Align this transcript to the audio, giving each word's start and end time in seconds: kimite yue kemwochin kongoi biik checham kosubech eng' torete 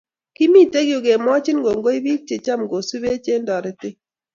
kimite 0.35 0.79
yue 0.89 1.03
kemwochin 1.05 1.59
kongoi 1.65 2.03
biik 2.05 2.21
checham 2.29 2.61
kosubech 2.71 3.25
eng' 3.33 3.45
torete 3.47 3.89